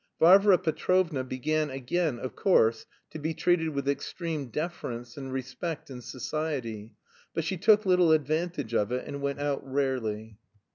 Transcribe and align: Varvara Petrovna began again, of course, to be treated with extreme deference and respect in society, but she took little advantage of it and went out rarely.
Varvara 0.19 0.57
Petrovna 0.57 1.23
began 1.23 1.69
again, 1.69 2.17
of 2.17 2.35
course, 2.35 2.87
to 3.11 3.19
be 3.19 3.35
treated 3.35 3.69
with 3.69 3.87
extreme 3.87 4.47
deference 4.47 5.15
and 5.15 5.31
respect 5.31 5.91
in 5.91 6.01
society, 6.01 6.95
but 7.35 7.43
she 7.43 7.55
took 7.55 7.85
little 7.85 8.11
advantage 8.11 8.73
of 8.73 8.91
it 8.91 9.05
and 9.07 9.21
went 9.21 9.39
out 9.39 9.61
rarely. 9.63 10.39